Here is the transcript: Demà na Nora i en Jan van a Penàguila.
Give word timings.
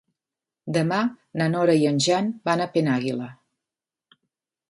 Demà 0.77 1.01
na 1.41 1.49
Nora 1.55 1.75
i 1.81 1.85
en 1.91 2.01
Jan 2.07 2.31
van 2.51 2.65
a 2.65 2.69
Penàguila. 2.77 3.27